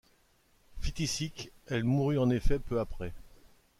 [0.79, 3.13] Phtisique, elle mourut en effet peu après.